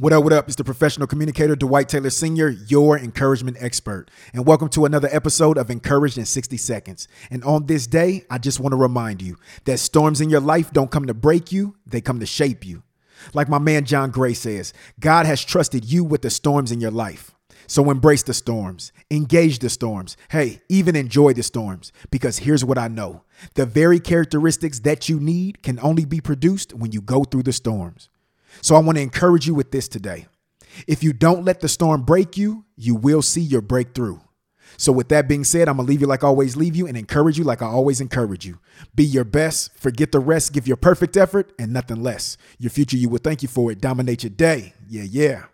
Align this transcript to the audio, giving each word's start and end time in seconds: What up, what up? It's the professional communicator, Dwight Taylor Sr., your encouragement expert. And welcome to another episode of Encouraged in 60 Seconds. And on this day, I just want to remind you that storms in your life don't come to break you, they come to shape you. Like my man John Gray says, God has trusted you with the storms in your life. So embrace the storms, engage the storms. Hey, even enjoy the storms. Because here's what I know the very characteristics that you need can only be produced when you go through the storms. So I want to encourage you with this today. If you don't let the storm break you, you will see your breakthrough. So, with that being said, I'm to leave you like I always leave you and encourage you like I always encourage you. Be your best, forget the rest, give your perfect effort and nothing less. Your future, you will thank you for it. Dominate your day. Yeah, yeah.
What 0.00 0.12
up, 0.12 0.22
what 0.22 0.32
up? 0.32 0.46
It's 0.46 0.54
the 0.54 0.62
professional 0.62 1.08
communicator, 1.08 1.56
Dwight 1.56 1.88
Taylor 1.88 2.10
Sr., 2.10 2.50
your 2.50 2.96
encouragement 2.96 3.56
expert. 3.58 4.12
And 4.32 4.46
welcome 4.46 4.68
to 4.68 4.84
another 4.84 5.08
episode 5.10 5.58
of 5.58 5.70
Encouraged 5.70 6.18
in 6.18 6.24
60 6.24 6.56
Seconds. 6.56 7.08
And 7.32 7.42
on 7.42 7.66
this 7.66 7.88
day, 7.88 8.24
I 8.30 8.38
just 8.38 8.60
want 8.60 8.74
to 8.74 8.76
remind 8.76 9.22
you 9.22 9.38
that 9.64 9.78
storms 9.78 10.20
in 10.20 10.30
your 10.30 10.38
life 10.38 10.72
don't 10.72 10.92
come 10.92 11.06
to 11.06 11.14
break 11.14 11.50
you, 11.50 11.74
they 11.84 12.00
come 12.00 12.20
to 12.20 12.26
shape 12.26 12.64
you. 12.64 12.84
Like 13.34 13.48
my 13.48 13.58
man 13.58 13.86
John 13.86 14.12
Gray 14.12 14.34
says, 14.34 14.72
God 15.00 15.26
has 15.26 15.44
trusted 15.44 15.84
you 15.84 16.04
with 16.04 16.22
the 16.22 16.30
storms 16.30 16.70
in 16.70 16.80
your 16.80 16.92
life. 16.92 17.34
So 17.66 17.90
embrace 17.90 18.22
the 18.22 18.34
storms, 18.34 18.92
engage 19.10 19.58
the 19.58 19.68
storms. 19.68 20.16
Hey, 20.28 20.62
even 20.68 20.94
enjoy 20.94 21.32
the 21.32 21.42
storms. 21.42 21.90
Because 22.12 22.38
here's 22.38 22.64
what 22.64 22.78
I 22.78 22.86
know 22.86 23.24
the 23.54 23.66
very 23.66 23.98
characteristics 23.98 24.78
that 24.78 25.08
you 25.08 25.18
need 25.18 25.64
can 25.64 25.80
only 25.80 26.04
be 26.04 26.20
produced 26.20 26.72
when 26.72 26.92
you 26.92 27.00
go 27.00 27.24
through 27.24 27.42
the 27.42 27.52
storms. 27.52 28.10
So 28.60 28.74
I 28.74 28.80
want 28.80 28.96
to 28.96 29.02
encourage 29.02 29.46
you 29.46 29.54
with 29.54 29.70
this 29.70 29.88
today. 29.88 30.26
If 30.86 31.02
you 31.02 31.12
don't 31.12 31.44
let 31.44 31.60
the 31.60 31.68
storm 31.68 32.02
break 32.02 32.36
you, 32.36 32.64
you 32.76 32.94
will 32.94 33.22
see 33.22 33.40
your 33.40 33.62
breakthrough. 33.62 34.18
So, 34.76 34.92
with 34.92 35.08
that 35.08 35.28
being 35.28 35.44
said, 35.44 35.66
I'm 35.68 35.78
to 35.78 35.82
leave 35.82 36.02
you 36.02 36.06
like 36.06 36.22
I 36.22 36.26
always 36.26 36.56
leave 36.56 36.76
you 36.76 36.86
and 36.86 36.96
encourage 36.96 37.38
you 37.38 37.44
like 37.44 37.62
I 37.62 37.66
always 37.66 38.00
encourage 38.00 38.46
you. 38.46 38.58
Be 38.94 39.04
your 39.04 39.24
best, 39.24 39.76
forget 39.76 40.12
the 40.12 40.20
rest, 40.20 40.52
give 40.52 40.68
your 40.68 40.76
perfect 40.76 41.16
effort 41.16 41.52
and 41.58 41.72
nothing 41.72 42.02
less. 42.02 42.36
Your 42.58 42.70
future, 42.70 42.96
you 42.96 43.08
will 43.08 43.18
thank 43.18 43.42
you 43.42 43.48
for 43.48 43.72
it. 43.72 43.80
Dominate 43.80 44.22
your 44.22 44.30
day. 44.30 44.74
Yeah, 44.86 45.04
yeah. 45.04 45.44